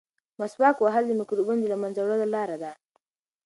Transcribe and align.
مسواک 0.39 0.77
وهل 0.81 1.03
د 1.07 1.11
مکروبونو 1.19 1.59
د 1.61 1.65
له 1.73 1.77
منځه 1.83 1.99
وړلو 2.01 2.27
لاره 2.35 2.57
ده. 2.63 2.71